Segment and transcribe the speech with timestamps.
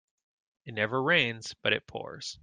[0.65, 2.39] It never rains but it pours.